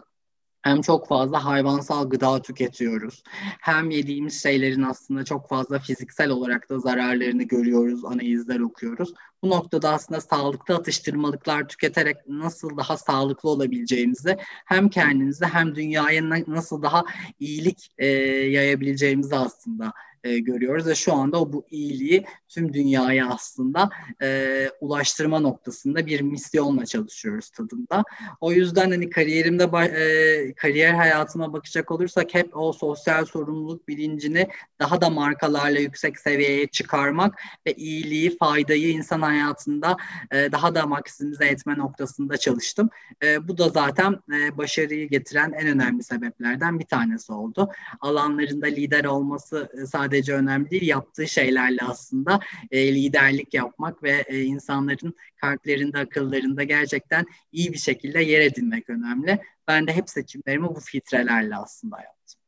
hem 0.66 0.80
çok 0.80 1.08
fazla 1.08 1.44
hayvansal 1.44 2.10
gıda 2.10 2.42
tüketiyoruz. 2.42 3.22
Hem 3.60 3.90
yediğimiz 3.90 4.42
şeylerin 4.42 4.82
aslında 4.82 5.24
çok 5.24 5.48
fazla 5.48 5.78
fiziksel 5.78 6.30
olarak 6.30 6.70
da 6.70 6.78
zararlarını 6.78 7.42
görüyoruz, 7.42 8.04
analizler 8.04 8.60
okuyoruz. 8.60 9.14
Bu 9.42 9.50
noktada 9.50 9.90
aslında 9.90 10.20
sağlıklı 10.20 10.74
atıştırmalıklar 10.74 11.68
tüketerek 11.68 12.16
nasıl 12.28 12.76
daha 12.76 12.96
sağlıklı 12.96 13.48
olabileceğimizi 13.48 14.36
hem 14.64 14.88
kendinize 14.88 15.46
hem 15.46 15.74
dünyaya 15.74 16.30
nasıl 16.46 16.82
daha 16.82 17.04
iyilik 17.40 17.88
e, 17.98 18.06
yayabileceğimizi 18.06 19.36
aslında 19.36 19.92
e, 20.26 20.38
görüyoruz 20.38 20.86
ve 20.86 20.94
şu 20.94 21.12
anda 21.12 21.52
bu 21.52 21.66
iyiliği 21.70 22.24
tüm 22.48 22.72
dünyaya 22.74 23.28
aslında 23.28 23.90
e, 24.22 24.70
ulaştırma 24.80 25.40
noktasında 25.40 26.06
bir 26.06 26.20
misyonla 26.20 26.86
çalışıyoruz 26.86 27.50
tadında. 27.50 28.04
O 28.40 28.52
yüzden 28.52 28.90
hani 28.90 29.10
kariyerimde 29.10 29.64
e, 29.64 30.54
kariyer 30.54 30.94
hayatıma 30.94 31.52
bakacak 31.52 31.90
olursak 31.90 32.34
hep 32.34 32.56
o 32.56 32.72
sosyal 32.72 33.24
sorumluluk 33.24 33.88
bilincini 33.88 34.48
daha 34.80 35.00
da 35.00 35.10
markalarla 35.10 35.78
yüksek 35.78 36.18
seviyeye 36.18 36.66
çıkarmak 36.66 37.38
ve 37.66 37.72
iyiliği, 37.72 38.36
faydayı 38.38 38.88
insan 38.88 39.22
hayatında 39.22 39.96
e, 40.32 40.52
daha 40.52 40.74
da 40.74 40.86
maksimize 40.86 41.46
etme 41.46 41.78
noktasında 41.78 42.36
çalıştım. 42.36 42.90
E, 43.22 43.48
bu 43.48 43.58
da 43.58 43.68
zaten 43.68 44.18
e, 44.32 44.58
başarıyı 44.58 45.08
getiren 45.08 45.52
en 45.52 45.68
önemli 45.68 46.02
sebeplerden 46.02 46.78
bir 46.78 46.86
tanesi 46.86 47.32
oldu. 47.32 47.68
Alanlarında 48.00 48.66
lider 48.66 49.04
olması 49.04 49.68
e, 49.82 49.86
sadece 49.86 50.15
sadece 50.16 50.34
önemli 50.34 50.70
değil, 50.70 50.86
yaptığı 50.86 51.28
şeylerle 51.28 51.78
aslında 51.82 52.40
e, 52.70 52.94
liderlik 52.94 53.54
yapmak 53.54 54.02
ve 54.02 54.24
e, 54.26 54.42
insanların 54.42 55.14
kalplerinde, 55.36 55.98
akıllarında 55.98 56.62
gerçekten 56.62 57.26
iyi 57.52 57.72
bir 57.72 57.78
şekilde 57.78 58.22
yer 58.22 58.40
edinmek 58.40 58.90
önemli. 58.90 59.40
Ben 59.68 59.86
de 59.86 59.92
hep 59.92 60.10
seçimlerimi 60.10 60.68
bu 60.68 60.80
filtrelerle 60.80 61.56
aslında 61.56 61.96
yaptım. 61.96 62.40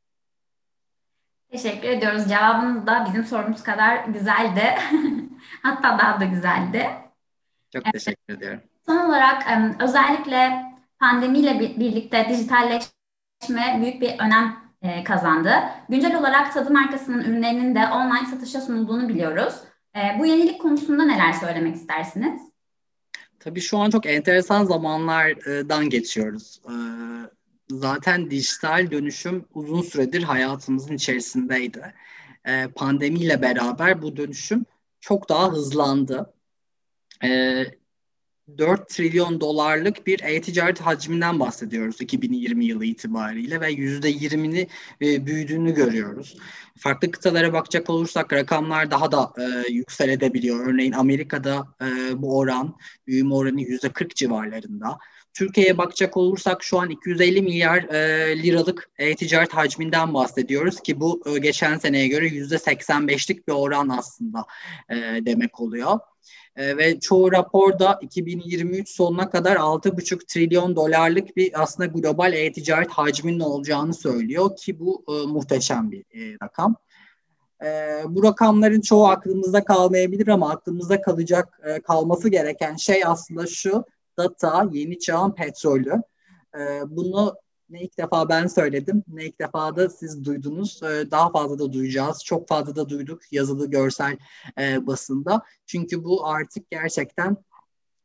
Teşekkür 1.50 1.88
ediyoruz. 1.88 2.28
Cevabınız 2.28 2.86
da 2.86 3.04
bizim 3.08 3.24
sorumuz 3.24 3.62
kadar 3.62 4.04
güzeldi. 4.04 4.62
Hatta 5.62 5.98
daha 5.98 6.20
da 6.20 6.24
güzeldi. 6.24 6.86
Çok 7.72 7.82
evet. 7.84 7.92
teşekkür 7.92 8.34
ediyorum. 8.34 8.60
Son 8.86 8.96
olarak 8.96 9.46
özellikle 9.80 10.62
pandemiyle 11.00 11.60
birlikte 11.60 12.26
dijitalleşme 12.28 13.80
büyük 13.80 14.00
bir 14.00 14.18
önem 14.18 14.67
e, 14.82 15.04
kazandı. 15.04 15.52
Güncel 15.88 16.18
olarak 16.18 16.54
tadı 16.54 16.70
markasının 16.70 17.20
ürünlerinin 17.20 17.74
de 17.74 17.86
online 17.86 18.26
satışa 18.30 18.60
sunulduğunu 18.60 19.08
biliyoruz. 19.08 19.54
E, 19.96 20.18
bu 20.18 20.26
yenilik 20.26 20.60
konusunda 20.60 21.04
neler 21.04 21.32
söylemek 21.32 21.76
istersiniz? 21.76 22.42
Tabii 23.40 23.60
şu 23.60 23.78
an 23.78 23.90
çok 23.90 24.06
enteresan 24.06 24.64
zamanlardan 24.64 25.90
geçiyoruz. 25.90 26.60
E, 26.64 26.74
zaten 27.70 28.30
dijital 28.30 28.90
dönüşüm 28.90 29.44
uzun 29.54 29.82
süredir 29.82 30.22
hayatımızın 30.22 30.94
içerisindeydi. 30.94 31.94
E, 32.44 32.68
pandemiyle 32.68 33.42
beraber 33.42 34.02
bu 34.02 34.16
dönüşüm 34.16 34.64
çok 35.00 35.28
daha 35.28 35.52
hızlandı. 35.52 36.34
4 38.56 38.88
trilyon 38.88 39.40
dolarlık 39.40 40.06
bir 40.06 40.20
e-ticaret 40.22 40.80
hacminden 40.80 41.40
bahsediyoruz 41.40 42.00
2020 42.00 42.64
yılı 42.64 42.84
itibariyle 42.84 43.60
ve 43.60 43.72
%20'ni 43.72 44.68
e, 45.02 45.26
büyüdüğünü 45.26 45.74
görüyoruz. 45.74 46.36
Farklı 46.78 47.10
kıtalara 47.10 47.52
bakacak 47.52 47.90
olursak 47.90 48.32
rakamlar 48.32 48.90
daha 48.90 49.12
da 49.12 49.32
e, 49.38 49.72
yükselebiliyor. 49.72 50.66
Örneğin 50.66 50.92
Amerika'da 50.92 51.66
e, 51.82 52.22
bu 52.22 52.38
oran, 52.38 52.76
büyüme 53.06 53.34
oranı 53.34 53.62
%40 53.62 54.14
civarlarında. 54.14 54.98
Türkiye'ye 55.34 55.78
bakacak 55.78 56.16
olursak 56.16 56.62
şu 56.62 56.80
an 56.80 56.90
250 56.90 57.42
milyar 57.42 57.82
e, 57.82 58.42
liralık 58.42 58.90
e-ticaret 58.98 59.54
hacminden 59.54 60.14
bahsediyoruz 60.14 60.80
ki 60.80 61.00
bu 61.00 61.22
e, 61.26 61.38
geçen 61.38 61.78
seneye 61.78 62.08
göre 62.08 62.26
%85'lik 62.28 63.48
bir 63.48 63.52
oran 63.52 63.88
aslında 63.88 64.44
e, 64.90 64.96
demek 65.26 65.60
oluyor. 65.60 65.98
E, 66.58 66.76
ve 66.76 67.00
çoğu 67.00 67.32
raporda 67.32 67.98
2023 68.02 68.88
sonuna 68.88 69.30
kadar 69.30 69.56
6,5 69.56 70.26
trilyon 70.26 70.76
dolarlık 70.76 71.36
bir 71.36 71.62
aslında 71.62 71.86
global 71.86 72.32
e-ticaret 72.32 72.90
hacminin 72.90 73.40
olacağını 73.40 73.94
söylüyor 73.94 74.56
ki 74.56 74.80
bu 74.80 75.04
e, 75.08 75.26
muhteşem 75.26 75.90
bir 75.90 76.00
e, 76.00 76.36
rakam. 76.42 76.76
E, 77.64 78.00
bu 78.08 78.22
rakamların 78.22 78.80
çoğu 78.80 79.06
aklımızda 79.06 79.64
kalmayabilir 79.64 80.28
ama 80.28 80.50
aklımızda 80.50 81.00
kalacak 81.00 81.60
e, 81.64 81.80
kalması 81.80 82.28
gereken 82.28 82.76
şey 82.76 83.04
aslında 83.04 83.46
şu 83.46 83.84
data 84.16 84.68
yeni 84.72 84.98
çağın 84.98 85.30
petrolü. 85.30 86.02
E, 86.58 86.60
bunu 86.86 87.34
ne 87.70 87.82
ilk 87.82 87.98
defa 87.98 88.28
ben 88.28 88.46
söyledim, 88.46 89.04
ne 89.08 89.24
ilk 89.24 89.40
defa 89.40 89.76
da 89.76 89.88
siz 89.88 90.24
duydunuz. 90.24 90.80
Ee, 90.82 91.10
daha 91.10 91.30
fazla 91.30 91.58
da 91.58 91.72
duyacağız. 91.72 92.24
Çok 92.24 92.48
fazla 92.48 92.76
da 92.76 92.88
duyduk 92.88 93.32
yazılı, 93.32 93.70
görsel 93.70 94.16
e, 94.60 94.86
basında. 94.86 95.42
Çünkü 95.66 96.04
bu 96.04 96.26
artık 96.26 96.70
gerçekten 96.70 97.36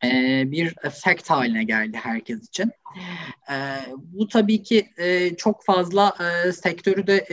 e, 0.04 0.44
bir 0.52 0.76
fact 1.04 1.30
haline 1.30 1.64
geldi 1.64 1.98
herkes 1.98 2.48
için. 2.48 2.72
E, 3.52 3.56
bu 3.98 4.28
tabii 4.28 4.64
ki 4.64 4.90
çok 5.38 5.66
fazla 5.66 6.16
sektörü 6.54 7.08
de 7.08 7.26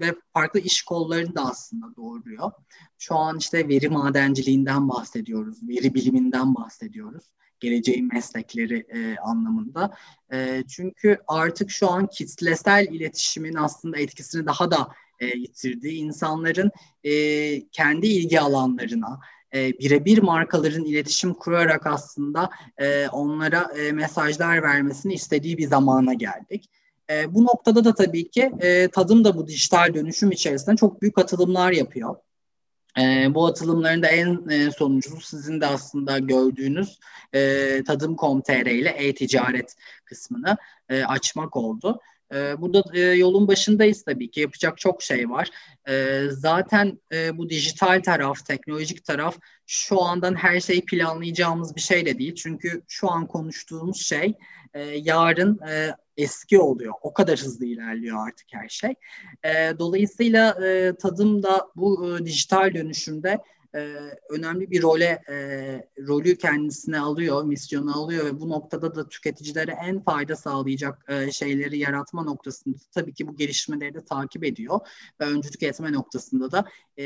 ve 0.00 0.14
farklı 0.32 0.60
iş 0.60 0.82
kollarını 0.82 1.34
da 1.34 1.44
aslında 1.50 1.96
doğuruyor. 1.96 2.52
Şu 2.98 3.14
an 3.14 3.38
işte 3.38 3.68
veri 3.68 3.88
madenciliğinden 3.88 4.88
bahsediyoruz, 4.88 5.68
veri 5.68 5.94
biliminden 5.94 6.54
bahsediyoruz 6.54 7.24
geleceğin 7.60 8.08
meslekleri 8.12 8.86
e, 8.94 9.16
anlamında. 9.16 9.96
E, 10.32 10.64
çünkü 10.68 11.18
artık 11.28 11.70
şu 11.70 11.90
an 11.90 12.06
kitlesel 12.06 12.86
iletişimin 12.90 13.54
aslında 13.54 13.98
etkisini 13.98 14.46
daha 14.46 14.70
da 14.70 14.88
e, 15.20 15.26
yitirdiği 15.26 15.98
insanların 15.98 16.70
e, 17.04 17.12
kendi 17.68 18.06
ilgi 18.06 18.40
alanlarına, 18.40 19.20
e, 19.54 19.78
birebir 19.78 20.18
markaların 20.18 20.84
iletişim 20.84 21.34
kurarak 21.34 21.86
aslında 21.86 22.50
e, 22.78 23.08
onlara 23.08 23.70
e, 23.78 23.92
mesajlar 23.92 24.62
vermesini 24.62 25.14
istediği 25.14 25.58
bir 25.58 25.68
zamana 25.68 26.14
geldik. 26.14 26.70
E, 27.10 27.34
bu 27.34 27.44
noktada 27.44 27.84
da 27.84 27.94
tabii 27.94 28.30
ki 28.30 28.52
e, 28.60 28.88
tadım 28.88 29.24
da 29.24 29.36
bu 29.36 29.46
dijital 29.46 29.94
dönüşüm 29.94 30.32
içerisinde 30.32 30.76
çok 30.76 31.02
büyük 31.02 31.18
atılımlar 31.18 31.72
yapıyor. 31.72 32.16
E, 33.00 33.34
bu 33.34 33.46
atılımların 33.46 34.02
da 34.02 34.08
en 34.08 34.48
e, 34.48 34.70
sonuncusu 34.70 35.20
sizin 35.20 35.60
de 35.60 35.66
aslında 35.66 36.18
gördüğünüz 36.18 36.98
e, 37.34 37.82
tadım.com.tr 37.86 38.66
ile 38.66 38.88
e-ticaret 38.88 39.74
kısmını 40.04 40.56
e, 40.88 41.04
açmak 41.04 41.56
oldu. 41.56 42.00
E, 42.34 42.60
burada 42.60 42.82
e, 42.94 43.00
yolun 43.00 43.48
başındayız 43.48 44.02
tabii 44.02 44.30
ki 44.30 44.40
yapacak 44.40 44.78
çok 44.78 45.02
şey 45.02 45.30
var. 45.30 45.50
E, 45.88 46.22
zaten 46.30 47.00
e, 47.12 47.38
bu 47.38 47.50
dijital 47.50 48.02
taraf, 48.02 48.46
teknolojik 48.46 49.04
taraf 49.04 49.38
şu 49.66 50.02
andan 50.02 50.34
her 50.34 50.60
şeyi 50.60 50.84
planlayacağımız 50.84 51.76
bir 51.76 51.80
şey 51.80 52.06
de 52.06 52.18
değil. 52.18 52.34
Çünkü 52.34 52.82
şu 52.88 53.10
an 53.10 53.26
konuştuğumuz 53.26 54.06
şey 54.06 54.34
e, 54.74 54.80
yarın 54.82 55.60
e, 55.68 55.94
eski 56.18 56.58
oluyor. 56.58 56.94
O 57.02 57.12
kadar 57.12 57.38
hızlı 57.38 57.66
ilerliyor 57.66 58.26
artık 58.28 58.46
her 58.52 58.68
şey. 58.68 58.94
E, 59.44 59.78
dolayısıyla 59.78 60.66
e, 60.66 60.94
tadım 60.96 61.42
da 61.42 61.68
bu 61.76 62.16
e, 62.16 62.24
dijital 62.24 62.74
dönüşümde 62.74 63.38
e, 63.74 63.94
önemli 64.30 64.70
bir 64.70 64.82
role 64.82 65.22
e, 65.28 65.36
rolü 66.06 66.38
kendisine 66.38 66.98
alıyor, 66.98 67.44
misyonu 67.44 68.02
alıyor 68.02 68.24
ve 68.24 68.40
bu 68.40 68.48
noktada 68.48 68.94
da 68.94 69.08
tüketicilere 69.08 69.76
en 69.84 70.00
fayda 70.00 70.36
sağlayacak 70.36 71.04
e, 71.08 71.32
şeyleri 71.32 71.78
yaratma 71.78 72.22
noktasında 72.22 72.76
tabii 72.94 73.14
ki 73.14 73.28
bu 73.28 73.36
gelişmeleri 73.36 73.94
de 73.94 74.04
takip 74.04 74.44
ediyor 74.44 74.80
ve 75.20 75.24
öncülük 75.24 75.62
etme 75.62 75.92
noktasında 75.92 76.52
da 76.52 76.64
e, 76.96 77.04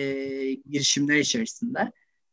girişimler 0.52 1.16
içerisinde 1.16 1.92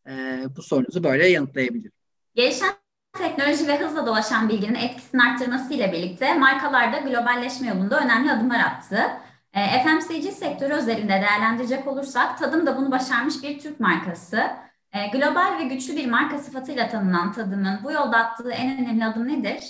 e, 0.09 0.43
bu 0.57 0.61
sorunuzu 0.61 1.03
böyle 1.03 1.27
yanıtlayabilirim. 1.27 1.91
Gelişen 2.35 2.88
teknoloji 3.17 3.67
ve 3.67 3.79
hızla 3.79 4.05
dolaşan 4.05 4.49
bilginin 4.49 4.75
etkisini 4.75 5.23
arttırmasıyla 5.23 5.91
birlikte 5.91 6.33
markalar 6.33 6.93
da 6.93 6.97
globalleşme 6.97 7.67
yolunda 7.67 7.99
önemli 7.99 8.31
adımlar 8.31 8.59
attı. 8.59 8.99
E, 9.53 9.83
FMCG 9.83 10.33
sektörü 10.33 10.73
özelinde 10.73 11.21
değerlendirecek 11.21 11.87
olursak 11.87 12.37
Tadım 12.37 12.65
da 12.65 12.77
bunu 12.77 12.91
başarmış 12.91 13.43
bir 13.43 13.59
Türk 13.59 13.79
markası. 13.79 14.37
E, 14.93 15.07
global 15.07 15.57
ve 15.59 15.63
güçlü 15.63 15.95
bir 15.95 16.09
marka 16.09 16.39
sıfatıyla 16.39 16.89
tanınan 16.89 17.31
Tadım'ın 17.33 17.79
bu 17.83 17.91
yolda 17.91 18.17
attığı 18.17 18.51
en 18.51 18.77
önemli 18.77 19.05
adım 19.05 19.27
nedir? 19.27 19.63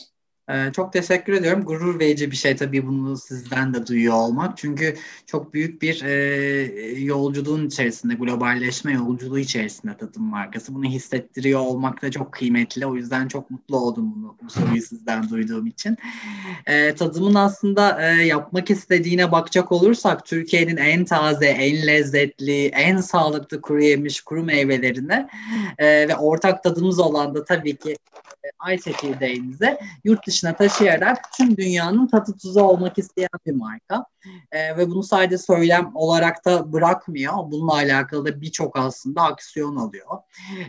Ee, 0.49 0.71
çok 0.75 0.93
teşekkür 0.93 1.33
ediyorum. 1.33 1.63
Gurur 1.63 1.99
verici 1.99 2.31
bir 2.31 2.35
şey 2.35 2.55
tabii 2.55 2.87
bunu 2.87 3.17
sizden 3.17 3.73
de 3.73 3.87
duyuyor 3.87 4.13
olmak. 4.13 4.57
Çünkü 4.57 4.95
çok 5.25 5.53
büyük 5.53 5.81
bir 5.81 6.03
e, 6.03 6.13
yolculuğun 6.99 7.67
içerisinde, 7.67 8.13
globalleşme 8.13 8.93
yolculuğu 8.93 9.39
içerisinde 9.39 9.97
tadım 9.97 10.23
markası. 10.23 10.75
Bunu 10.75 10.85
hissettiriyor 10.85 11.59
olmak 11.59 12.01
da 12.01 12.11
çok 12.11 12.31
kıymetli. 12.31 12.85
O 12.85 12.95
yüzden 12.95 13.27
çok 13.27 13.51
mutlu 13.51 13.77
oldum 13.77 14.13
bunu, 14.15 14.35
bu 14.43 14.49
soruyu 14.49 14.81
sizden 14.81 15.29
duyduğum 15.29 15.67
için. 15.67 15.97
E, 16.65 16.95
tadımın 16.95 17.35
aslında 17.35 18.01
e, 18.01 18.25
yapmak 18.25 18.69
istediğine 18.69 19.31
bakacak 19.31 19.71
olursak 19.71 20.25
Türkiye'nin 20.25 20.77
en 20.77 21.05
taze, 21.05 21.45
en 21.45 21.87
lezzetli, 21.87 22.65
en 22.65 22.97
sağlıklı 22.97 23.61
kuru 23.61 23.83
yemiş, 23.83 24.21
kuru 24.21 24.43
meyvelerine 24.43 25.29
e, 25.77 26.07
ve 26.07 26.15
ortak 26.15 26.63
tadımız 26.63 26.99
olan 26.99 27.35
da 27.35 27.45
tabii 27.45 27.75
ki 27.75 27.91
e, 28.43 28.47
ay 28.59 28.77
çekirdeğimize 28.77 29.79
yurt 30.03 30.27
dışı 30.27 30.38
dışına 30.39 30.55
taşıyarak 30.55 31.33
tüm 31.37 31.57
dünyanın 31.57 32.07
tatı 32.07 32.37
tuzu 32.37 32.61
olmak 32.61 32.97
isteyen 32.97 33.29
bir 33.45 33.51
marka. 33.51 34.05
E, 34.51 34.77
ve 34.77 34.89
bunu 34.89 35.03
sadece 35.03 35.37
söylem 35.37 35.91
olarak 35.95 36.45
da 36.45 36.73
bırakmıyor. 36.73 37.33
Bununla 37.33 37.73
alakalı 37.73 38.25
da 38.25 38.41
birçok 38.41 38.79
aslında 38.79 39.21
aksiyon 39.21 39.75
alıyor. 39.75 40.17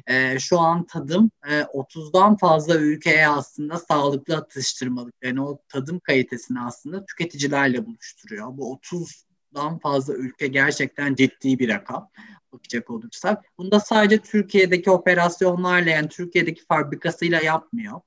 E, 0.06 0.38
şu 0.38 0.58
an 0.58 0.86
tadım 0.86 1.30
e, 1.48 1.60
30'dan 1.60 2.36
fazla 2.36 2.76
ülkeye 2.76 3.28
aslında 3.28 3.78
sağlıklı 3.78 4.36
atıştırmalık 4.36 5.14
yani 5.22 5.42
o 5.42 5.58
tadım 5.68 6.00
kalitesini 6.00 6.60
aslında 6.60 7.04
tüketicilerle 7.04 7.86
buluşturuyor. 7.86 8.48
Bu 8.56 8.72
30 8.72 9.24
dan 9.54 9.78
fazla 9.78 10.14
ülke 10.14 10.46
gerçekten 10.46 11.14
ciddi 11.14 11.58
bir 11.58 11.68
rakam 11.68 12.10
bakacak 12.52 12.90
olursak. 12.90 13.44
Bunu 13.58 13.70
da 13.70 13.80
sadece 13.80 14.18
Türkiye'deki 14.18 14.90
operasyonlarla 14.90 15.90
yani 15.90 16.08
Türkiye'deki 16.08 16.64
fabrikasıyla 16.64 17.40
yapmıyor. 17.40 18.00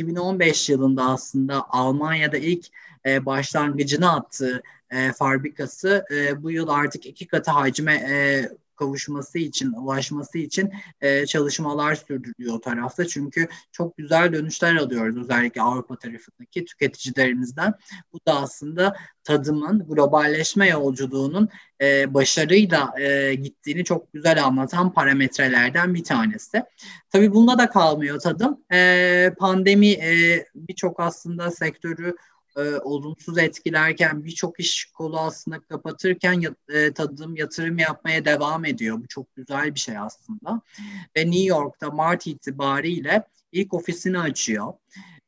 2015 0.00 0.68
yılında 0.68 1.04
aslında 1.04 1.66
Almanya'da 1.68 2.36
ilk 2.36 2.66
e, 3.06 3.26
başlangıcını 3.26 4.12
attığı 4.12 4.62
e, 4.90 5.12
fabrikası 5.12 6.04
e, 6.10 6.42
bu 6.42 6.50
yıl 6.50 6.68
artık 6.68 7.06
iki 7.06 7.26
katı 7.26 7.50
hacme 7.50 7.94
e, 7.94 8.48
kavuşması 8.78 9.38
için, 9.38 9.72
ulaşması 9.72 10.38
için 10.38 10.72
e, 11.00 11.26
çalışmalar 11.26 11.94
sürdürüyor 11.94 12.54
o 12.54 12.60
tarafta. 12.60 13.06
Çünkü 13.06 13.48
çok 13.72 13.96
güzel 13.96 14.32
dönüşler 14.32 14.76
alıyoruz 14.76 15.16
özellikle 15.16 15.62
Avrupa 15.62 15.96
tarafındaki 15.96 16.64
tüketicilerimizden. 16.64 17.74
Bu 18.12 18.18
da 18.26 18.40
aslında 18.40 18.96
tadımın, 19.24 19.86
globalleşme 19.88 20.68
yolculuğunun 20.68 21.48
e, 21.80 22.14
başarıyla 22.14 23.00
e, 23.00 23.34
gittiğini 23.34 23.84
çok 23.84 24.12
güzel 24.12 24.44
anlatan 24.44 24.92
parametrelerden 24.92 25.94
bir 25.94 26.04
tanesi. 26.04 26.62
Tabii 27.10 27.34
bunda 27.34 27.58
da 27.58 27.70
kalmıyor 27.70 28.20
tadım. 28.20 28.64
E, 28.72 29.30
pandemi 29.38 29.90
e, 29.90 30.44
birçok 30.54 31.00
aslında 31.00 31.50
sektörü 31.50 32.16
e, 32.58 32.78
olumsuz 32.78 33.38
etkilerken 33.38 34.24
birçok 34.24 34.60
iş 34.60 34.84
kolu 34.84 35.20
aslında 35.20 35.60
kapatırken 35.60 36.42
e, 36.68 36.92
tadım 36.92 37.36
yatırım 37.36 37.78
yapmaya 37.78 38.24
devam 38.24 38.64
ediyor. 38.64 38.98
Bu 38.98 39.08
çok 39.08 39.36
güzel 39.36 39.74
bir 39.74 39.80
şey 39.80 39.98
aslında. 39.98 40.60
Ve 41.16 41.26
New 41.26 41.44
York'ta 41.44 41.90
Mart 41.90 42.26
itibariyle 42.26 43.22
ilk 43.52 43.74
ofisini 43.74 44.18
açıyor. 44.18 44.72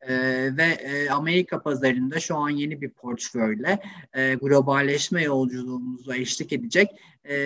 e, 0.00 0.12
ve 0.56 0.64
e, 0.64 1.10
Amerika 1.10 1.62
pazarında 1.62 2.20
şu 2.20 2.36
an 2.36 2.50
yeni 2.50 2.80
bir 2.80 2.90
portföyle 2.90 3.78
e, 4.12 4.34
globalleşme 4.34 5.22
yolculuğumuzu 5.22 6.14
eşlik 6.14 6.52
edecek 6.52 6.90
e, 7.24 7.36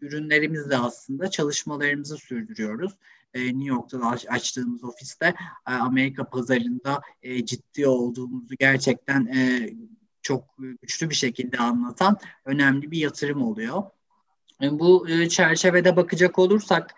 ürünlerimizle 0.00 0.76
aslında 0.76 1.30
çalışmalarımızı 1.30 2.16
sürdürüyoruz. 2.16 2.92
E, 3.34 3.46
New 3.46 3.64
York'ta 3.64 3.98
aç, 3.98 4.26
açtığımız 4.28 4.84
ofiste 4.84 5.34
e, 5.68 5.72
Amerika 5.72 6.24
pazarında 6.24 7.00
e, 7.22 7.44
ciddi 7.46 7.86
olduğumuzu 7.86 8.54
gerçekten 8.58 9.30
çok 10.22 10.44
güçlü 10.82 11.10
bir 11.10 11.14
şekilde 11.14 11.58
anlatan 11.58 12.16
önemli 12.44 12.90
bir 12.90 12.98
yatırım 12.98 13.42
oluyor. 13.42 13.82
Bu 14.70 15.06
çerçevede 15.28 15.96
bakacak 15.96 16.38
olursak 16.38 16.94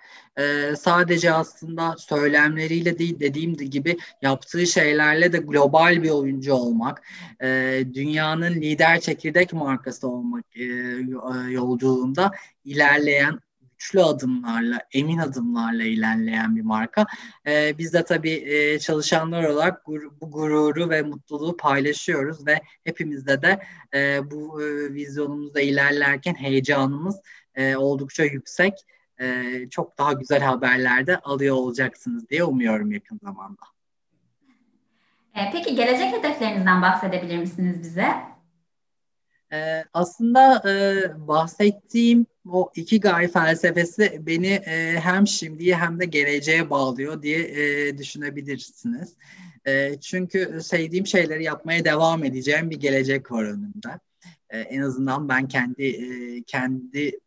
sadece 0.79 1.33
aslında 1.33 1.97
söylemleriyle 1.99 2.99
değil 2.99 3.21
dediğim 3.21 3.57
gibi 3.57 3.97
yaptığı 4.23 4.67
şeylerle 4.67 5.33
de 5.33 5.39
global 5.39 6.03
bir 6.03 6.11
oyuncu 6.11 6.55
olmak, 6.55 7.03
dünyanın 7.95 8.55
lider 8.55 9.01
çekirdek 9.01 9.53
markası 9.53 10.09
olmak 10.09 10.45
yolculuğunda 11.51 12.31
ilerleyen 12.65 13.39
güçlü 13.83 14.03
adımlarla, 14.03 14.81
emin 14.93 15.19
adımlarla 15.19 15.83
ilerleyen 15.83 16.57
bir 16.57 16.63
marka. 16.63 17.07
E, 17.47 17.79
biz 17.79 17.93
de 17.93 18.05
tabii 18.05 18.45
e, 18.47 18.79
çalışanlar 18.79 19.45
olarak 19.45 19.85
gur, 19.85 20.03
bu 20.21 20.31
gururu 20.31 20.91
ve 20.91 21.03
mutluluğu 21.03 21.57
paylaşıyoruz 21.57 22.47
ve 22.47 22.61
hepimizde 22.85 23.43
de 23.43 23.61
e, 23.95 24.31
bu 24.31 24.63
e, 24.63 24.95
vizyonumuzda 24.95 25.61
ilerlerken 25.61 26.35
heyecanımız 26.35 27.21
e, 27.55 27.77
oldukça 27.77 28.25
yüksek. 28.25 28.75
E, 29.21 29.45
çok 29.71 29.99
daha 29.99 30.13
güzel 30.13 30.41
haberler 30.41 31.07
de 31.07 31.19
alıyor 31.19 31.57
olacaksınız 31.57 32.29
diye 32.29 32.45
umuyorum 32.45 32.93
yakın 32.93 33.19
zamanda. 33.23 33.63
E, 35.35 35.51
peki 35.53 35.75
gelecek 35.75 36.13
hedeflerinizden 36.13 36.83
bahsedebilir 36.83 37.39
misiniz 37.39 37.83
bize? 37.83 38.33
Ee, 39.53 39.85
aslında 39.95 40.71
e, 40.71 41.05
bahsettiğim 41.29 42.27
o 42.51 42.71
iki 42.75 43.01
gay 43.01 43.29
felsefesi 43.29 44.27
beni 44.27 44.47
e, 44.47 45.01
hem 45.01 45.27
şimdiye 45.27 45.77
hem 45.77 46.01
de 46.01 46.05
geleceğe 46.05 46.71
bağlıyor 46.71 47.23
diye 47.23 47.39
e, 47.39 47.99
düşünebilirsiniz. 47.99 49.17
E, 49.67 50.01
çünkü 50.01 50.61
sevdiğim 50.63 51.07
şeyleri 51.07 51.45
yapmaya 51.45 51.85
devam 51.85 52.25
edeceğim 52.25 52.71
bir 52.71 52.81
gelecek 52.81 53.33
var 53.33 53.45
önümde. 53.45 54.01
E, 54.51 54.61
en 54.61 54.81
azından 54.81 55.29
ben 55.29 55.49
kendi 55.49 55.85
e, 55.85 56.43
kendi 56.43 57.21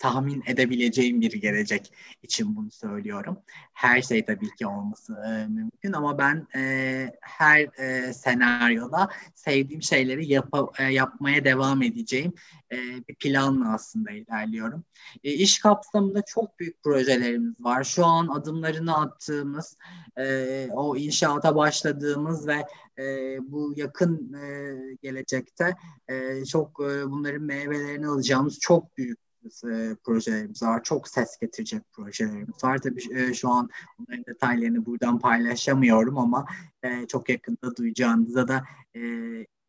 tahmin 0.00 0.42
edebileceğim 0.46 1.20
bir 1.20 1.32
gelecek 1.32 1.92
için 2.22 2.56
bunu 2.56 2.70
söylüyorum. 2.70 3.38
Her 3.72 4.02
şey 4.02 4.24
tabii 4.24 4.54
ki 4.58 4.66
olması 4.66 5.12
e, 5.12 5.46
mümkün 5.46 5.92
ama 5.92 6.18
ben 6.18 6.46
e, 6.56 7.12
her 7.20 7.60
e, 7.60 8.12
senaryoda 8.12 9.08
sevdiğim 9.34 9.82
şeyleri 9.82 10.32
yap 10.32 10.48
e, 10.78 10.84
yapmaya 10.84 11.44
devam 11.44 11.82
edeceğim 11.82 12.32
e, 12.72 12.76
bir 13.08 13.14
planla 13.14 13.74
aslında 13.74 14.10
ilerliyorum. 14.10 14.84
E, 15.24 15.32
iş 15.32 15.58
kapsamında 15.58 16.22
çok 16.22 16.58
büyük 16.58 16.82
projelerimiz 16.82 17.54
var. 17.60 17.84
Şu 17.84 18.06
an 18.06 18.28
adımlarını 18.28 18.96
attığımız, 18.96 19.76
e, 20.18 20.68
o 20.72 20.96
inşaata 20.96 21.56
başladığımız 21.56 22.46
ve 22.46 22.66
e, 22.98 23.38
bu 23.52 23.74
yakın 23.76 24.32
e, 24.34 24.76
gelecekte 25.02 25.74
e, 26.08 26.44
çok 26.44 26.80
e, 26.80 27.10
bunların 27.10 27.42
meyvelerini 27.42 28.06
alacağımız 28.06 28.58
çok 28.58 28.96
büyük 28.98 29.29
e, 29.44 29.96
projelerimiz 30.04 30.62
var. 30.62 30.82
Çok 30.82 31.08
ses 31.08 31.36
getirecek 31.38 31.82
projelerimiz 31.92 32.64
var. 32.64 32.78
Tabii 32.78 33.14
e, 33.14 33.34
şu 33.34 33.48
an 33.48 33.70
bunların 33.98 34.24
detaylarını 34.26 34.86
buradan 34.86 35.18
paylaşamıyorum 35.18 36.18
ama 36.18 36.46
e, 36.82 37.06
çok 37.06 37.28
yakında 37.28 37.76
duyacağınıza 37.76 38.48
da 38.48 38.64
e, 38.96 39.00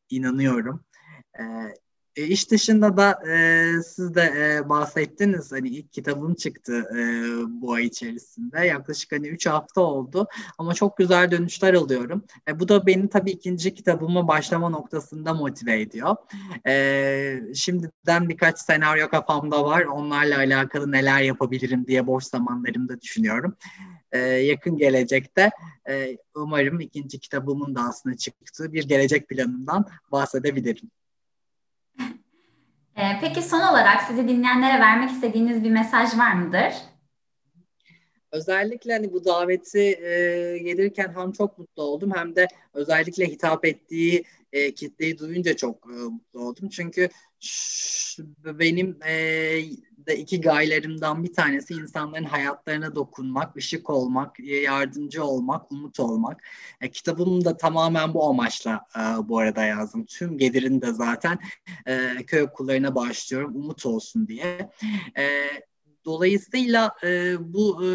inanıyorum. 0.10 0.84
E, 1.40 1.44
e, 2.16 2.24
iş 2.24 2.52
dışında 2.52 2.98
da 2.98 3.32
e, 3.32 3.72
siz 3.84 4.16
de 4.16 4.34
e, 4.38 4.70
bahsettiniz 4.70 5.52
hani 5.52 5.70
ilk 5.70 5.94
kitabım 5.94 6.36
çıktı 6.36 6.86
e, 6.96 7.02
bu 7.62 7.74
ay 7.74 7.86
içerisinde 7.86 8.60
yaklaşık 8.60 9.12
hani 9.12 9.28
3 9.28 9.48
hafta 9.48 9.82
oldu 9.82 10.28
ama 10.58 10.74
çok 10.74 10.98
güzel 10.98 11.32
dönüşler 11.32 11.74
alıyorum. 11.74 12.24
E, 12.48 12.60
bu 12.60 12.68
da 12.68 12.86
beni 12.86 13.10
tabii 13.10 13.32
ikinci 13.32 13.74
kitabıma 13.74 14.28
başlama 14.28 14.70
noktasında 14.70 15.34
motive 15.34 15.82
ediyor. 15.82 16.16
E, 16.68 17.54
şimdiden 17.56 18.30
birkaç 18.30 18.60
senaryo 18.60 19.10
kafamda 19.10 19.64
var 19.66 19.82
onlarla 19.82 20.38
alakalı 20.38 20.92
neler 20.92 21.22
yapabilirim 21.22 21.88
diye 21.88 22.08
boş 22.08 22.24
zamanlarımda 22.24 23.02
düşünüyorum. 23.02 23.56
E, 24.12 24.20
yakın 24.20 24.78
gelecekte 24.78 25.50
e, 25.90 26.18
umarım 26.36 26.80
ikinci 26.80 27.20
kitabımın 27.20 27.76
da 27.76 27.82
aslında 27.82 28.18
çıktığı 28.18 28.74
bir 28.74 28.88
gelecek 28.88 29.30
planından 29.30 29.86
bahsedebilirim. 30.12 30.92
Ee, 33.02 33.18
peki 33.22 33.42
son 33.42 33.60
olarak 33.62 34.02
sizi 34.02 34.28
dinleyenlere 34.28 34.80
vermek 34.80 35.10
istediğiniz 35.10 35.64
bir 35.64 35.72
mesaj 35.72 36.18
var 36.18 36.34
mıdır? 36.34 36.74
Özellikle 38.32 38.94
hani 38.94 39.14
bu 39.14 39.26
daveti 39.26 39.80
e, 39.80 40.58
gelirken 40.58 41.14
hem 41.16 41.32
çok 41.32 41.58
mutlu 41.58 41.84
oldum 41.84 42.12
hem 42.16 42.36
de 42.36 42.48
özellikle 42.74 43.26
hitap 43.26 43.66
ettiği 43.66 44.24
e, 44.54 44.74
kitleyi 44.74 45.18
duyunca 45.20 45.56
çok 45.56 45.76
e, 45.86 45.94
mutlu 45.94 46.40
oldum. 46.40 46.70
Çünkü 46.70 47.10
benim 48.44 48.98
e, 49.08 49.14
de 49.98 50.18
iki 50.18 50.42
gayelerimden 50.42 51.24
bir 51.24 51.34
tanesi 51.34 51.74
insanların 51.74 52.24
hayatlarına 52.24 52.96
dokunmak, 52.96 53.56
ışık 53.56 53.90
olmak, 53.90 54.40
yardımcı 54.40 55.24
olmak, 55.24 55.72
umut 55.72 56.00
olmak. 56.00 56.44
E, 56.82 56.92
kitabımı 56.92 57.46
da 57.46 57.58
tamamen 57.58 58.14
bu 58.14 58.30
amaçla 58.30 58.86
e, 58.96 59.00
bu 59.30 59.40
arada 59.40 59.64
yazdım. 59.64 60.06
Tüm 60.06 60.38
gelirini 60.38 60.82
de 60.82 60.94
zaten 60.94 61.40
e, 61.86 62.16
köy 62.28 62.42
okullarına 62.42 62.96
başlıyorum 62.96 63.56
umut 63.56 63.86
olsun 63.86 64.28
diye. 64.28 64.70
E, 65.18 65.50
dolayısıyla 66.06 66.96
e, 67.04 67.36
bu 67.54 67.86
e, 67.86 67.90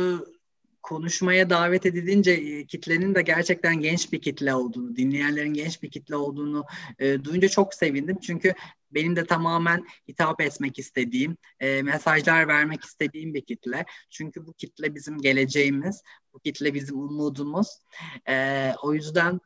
konuşmaya 0.86 1.50
davet 1.50 1.86
edilince 1.86 2.32
e, 2.32 2.66
kitlenin 2.66 3.14
de 3.14 3.22
gerçekten 3.22 3.80
genç 3.80 4.12
bir 4.12 4.20
kitle 4.20 4.54
olduğunu, 4.54 4.96
dinleyenlerin 4.96 5.54
genç 5.54 5.82
bir 5.82 5.90
kitle 5.90 6.16
olduğunu 6.16 6.64
e, 6.98 7.24
duyunca 7.24 7.48
çok 7.48 7.74
sevindim. 7.74 8.18
Çünkü 8.22 8.54
benim 8.90 9.16
de 9.16 9.26
tamamen 9.26 9.86
hitap 10.08 10.40
etmek 10.40 10.78
istediğim, 10.78 11.36
e, 11.60 11.82
mesajlar 11.82 12.48
vermek 12.48 12.84
istediğim 12.84 13.34
bir 13.34 13.40
kitle. 13.40 13.84
Çünkü 14.10 14.46
bu 14.46 14.52
kitle 14.52 14.94
bizim 14.94 15.18
geleceğimiz, 15.18 16.02
bu 16.32 16.40
kitle 16.40 16.74
bizim 16.74 16.98
umudumuz. 16.98 17.68
E, 18.28 18.72
o 18.82 18.94
yüzden 18.94 19.40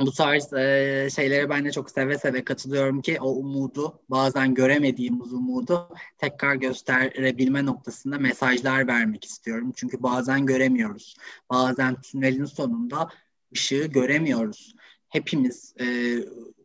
bu 0.00 0.12
tarz 0.12 0.52
e, 0.52 1.08
şeylere 1.14 1.50
ben 1.50 1.64
de 1.64 1.72
çok 1.72 1.90
seve 1.90 2.18
seve 2.18 2.44
katılıyorum 2.44 3.02
ki 3.02 3.20
o 3.20 3.28
umudu 3.30 4.00
bazen 4.08 4.54
göremediğimiz 4.54 5.32
umudu 5.32 5.88
tekrar 6.18 6.54
gösterebilme 6.54 7.66
noktasında 7.66 8.18
mesajlar 8.18 8.86
vermek 8.86 9.24
istiyorum. 9.24 9.72
Çünkü 9.76 10.02
bazen 10.02 10.46
göremiyoruz. 10.46 11.16
Bazen 11.50 12.00
tünelin 12.00 12.44
sonunda 12.44 13.08
ışığı 13.54 13.86
göremiyoruz. 13.86 14.74
Hepimiz 15.08 15.74
e, 15.80 16.16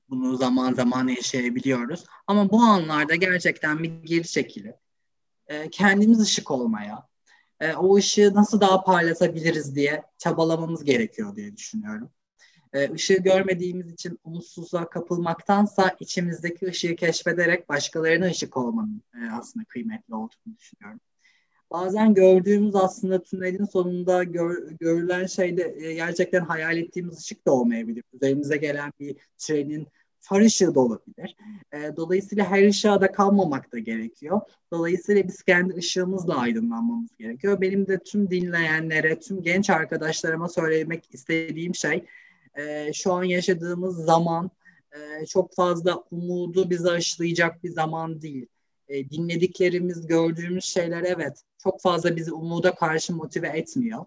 bunu 0.09 0.37
zaman 0.37 0.73
zaman 0.73 1.07
yaşayabiliyoruz. 1.07 2.05
Ama 2.27 2.49
bu 2.49 2.61
anlarda 2.61 3.15
gerçekten 3.15 3.83
bir 3.83 3.89
geri 3.89 4.27
çekilip 4.27 4.75
e, 5.47 5.69
kendimiz 5.69 6.21
ışık 6.21 6.51
olmaya, 6.51 7.07
e, 7.59 7.73
o 7.73 7.95
ışığı 7.95 8.33
nasıl 8.35 8.61
daha 8.61 8.83
parlatabiliriz 8.83 9.75
diye 9.75 10.03
çabalamamız 10.17 10.83
gerekiyor 10.83 11.35
diye 11.35 11.57
düşünüyorum. 11.57 12.09
E, 12.73 12.89
görmediğimiz 13.17 13.93
için 13.93 14.19
umutsuzluğa 14.23 14.89
kapılmaktansa 14.89 15.95
içimizdeki 15.99 16.65
ışığı 16.65 16.95
keşfederek 16.95 17.69
başkalarına 17.69 18.25
ışık 18.25 18.57
olmanın 18.57 19.03
e, 19.15 19.31
aslında 19.31 19.65
kıymetli 19.65 20.15
olduğunu 20.15 20.57
düşünüyorum. 20.57 20.99
Bazen 21.71 22.13
gördüğümüz 22.13 22.75
aslında 22.75 23.23
tünelin 23.23 23.65
sonunda 23.65 24.23
gör, 24.23 24.71
görülen 24.79 25.25
şeyde 25.25 25.75
e, 25.79 25.93
gerçekten 25.93 26.41
hayal 26.41 26.77
ettiğimiz 26.77 27.19
ışık 27.19 27.47
da 27.47 27.51
olmayabilir. 27.51 28.03
Üzerimize 28.13 28.57
gelen 28.57 28.91
bir 28.99 29.15
trenin 29.37 29.87
far 30.19 30.41
ışığı 30.41 30.75
da 30.75 30.79
olabilir. 30.79 31.35
E, 31.73 31.95
dolayısıyla 31.95 32.45
her 32.51 32.67
ışığa 32.67 33.01
da 33.01 33.11
kalmamak 33.11 33.71
da 33.73 33.79
gerekiyor. 33.79 34.41
Dolayısıyla 34.71 35.27
biz 35.27 35.43
kendi 35.43 35.73
ışığımızla 35.73 36.37
aydınlanmamız 36.37 37.09
gerekiyor. 37.19 37.61
Benim 37.61 37.87
de 37.87 37.99
tüm 37.99 38.31
dinleyenlere, 38.31 39.19
tüm 39.19 39.43
genç 39.43 39.69
arkadaşlarıma 39.69 40.49
söylemek 40.49 41.13
istediğim 41.13 41.75
şey 41.75 42.05
e, 42.55 42.93
şu 42.93 43.13
an 43.13 43.23
yaşadığımız 43.23 44.05
zaman 44.05 44.51
e, 44.91 45.25
çok 45.25 45.55
fazla 45.55 46.03
umudu 46.11 46.69
bizi 46.69 46.89
aşılayacak 46.89 47.63
bir 47.63 47.69
zaman 47.69 48.21
değil. 48.21 48.47
E, 48.89 49.09
dinlediklerimiz, 49.09 50.07
gördüğümüz 50.07 50.65
şeyler 50.65 51.03
evet 51.03 51.41
çok 51.63 51.81
fazla 51.81 52.15
bizi 52.15 52.33
umuda 52.33 52.75
karşı 52.75 53.15
motive 53.15 53.47
etmiyor. 53.47 54.05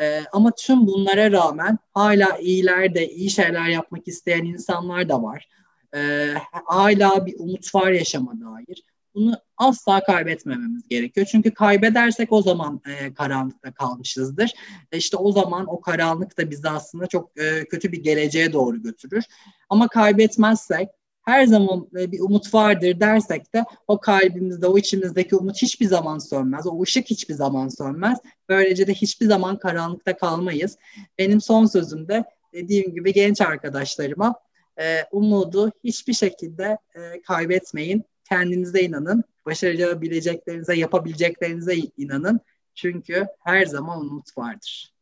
E, 0.00 0.20
ama 0.32 0.50
tüm 0.50 0.86
bunlara 0.86 1.32
rağmen 1.32 1.78
hala 1.94 2.38
iyilerde 2.38 3.08
iyi 3.08 3.30
şeyler 3.30 3.68
yapmak 3.68 4.08
isteyen 4.08 4.44
insanlar 4.44 5.08
da 5.08 5.22
var. 5.22 5.48
E, 5.96 6.30
hala 6.64 7.26
bir 7.26 7.34
umut 7.38 7.74
var 7.74 7.90
yaşama 7.90 8.32
dair. 8.32 8.82
Bunu 9.14 9.38
asla 9.56 10.04
kaybetmememiz 10.04 10.88
gerekiyor. 10.88 11.26
Çünkü 11.30 11.54
kaybedersek 11.54 12.32
o 12.32 12.42
zaman 12.42 12.80
e, 12.86 13.14
karanlıkta 13.14 13.72
kalmışızdır. 13.72 14.52
E 14.92 14.96
işte 14.98 15.16
o 15.16 15.32
zaman 15.32 15.66
o 15.68 15.80
karanlık 15.80 16.38
da 16.38 16.50
bizi 16.50 16.68
aslında 16.68 17.06
çok 17.06 17.40
e, 17.40 17.64
kötü 17.64 17.92
bir 17.92 18.02
geleceğe 18.02 18.52
doğru 18.52 18.82
götürür. 18.82 19.24
Ama 19.68 19.88
kaybetmezsek 19.88 20.88
her 21.24 21.44
zaman 21.46 21.88
e, 21.98 22.12
bir 22.12 22.20
umut 22.20 22.54
vardır 22.54 23.00
dersek 23.00 23.54
de 23.54 23.64
o 23.88 24.00
kalbimizde, 24.00 24.66
o 24.66 24.78
içimizdeki 24.78 25.36
umut 25.36 25.62
hiçbir 25.62 25.86
zaman 25.86 26.18
sönmez. 26.18 26.66
O 26.66 26.82
ışık 26.82 27.10
hiçbir 27.10 27.34
zaman 27.34 27.68
sönmez. 27.68 28.18
Böylece 28.48 28.86
de 28.86 28.94
hiçbir 28.94 29.26
zaman 29.26 29.58
karanlıkta 29.58 30.16
kalmayız. 30.16 30.78
Benim 31.18 31.40
son 31.40 31.66
sözüm 31.66 32.08
de 32.08 32.24
dediğim 32.52 32.94
gibi 32.94 33.12
genç 33.12 33.40
arkadaşlarıma 33.40 34.34
e, 34.80 35.04
umudu 35.12 35.72
hiçbir 35.84 36.12
şekilde 36.12 36.78
e, 36.94 37.22
kaybetmeyin. 37.22 38.04
Kendinize 38.28 38.80
inanın. 38.80 39.24
Başarabileceklerinize, 39.46 40.76
yapabileceklerinize 40.76 41.74
inanın. 41.96 42.40
Çünkü 42.74 43.26
her 43.44 43.66
zaman 43.66 44.00
umut 44.00 44.38
vardır. 44.38 44.94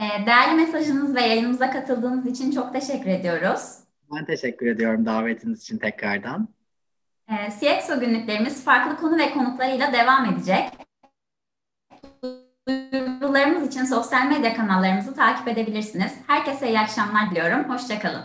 Değerli 0.00 0.56
mesajınız 0.56 1.14
ve 1.14 1.20
yayınımıza 1.20 1.70
katıldığınız 1.70 2.26
için 2.26 2.50
çok 2.50 2.72
teşekkür 2.72 3.10
ediyoruz. 3.10 3.83
Ben 4.16 4.24
teşekkür 4.24 4.66
ediyorum 4.66 5.06
davetiniz 5.06 5.62
için 5.62 5.78
tekrardan. 5.78 6.48
E, 7.28 7.34
CXO 7.60 8.00
günlüklerimiz 8.00 8.64
farklı 8.64 8.96
konu 8.96 9.18
ve 9.18 9.30
konuklarıyla 9.30 9.92
devam 9.92 10.24
edecek. 10.24 10.72
Duyurularımız 12.68 13.68
için 13.68 13.84
sosyal 13.84 14.26
medya 14.26 14.54
kanallarımızı 14.54 15.14
takip 15.14 15.48
edebilirsiniz. 15.48 16.12
Herkese 16.26 16.68
iyi 16.68 16.80
akşamlar 16.80 17.30
diliyorum. 17.30 17.70
Hoşçakalın. 17.70 18.24